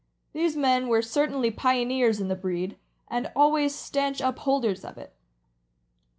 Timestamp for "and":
3.07-3.31